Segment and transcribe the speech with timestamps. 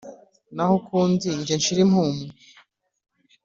[0.55, 2.23] naho ukunzi njye nshire impumu